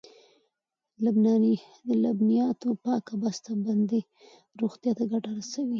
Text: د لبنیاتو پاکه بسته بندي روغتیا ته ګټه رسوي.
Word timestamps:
د 1.03 1.05
لبنیاتو 2.03 2.69
پاکه 2.85 3.13
بسته 3.21 3.51
بندي 3.65 4.01
روغتیا 4.59 4.91
ته 4.97 5.03
ګټه 5.11 5.29
رسوي. 5.39 5.69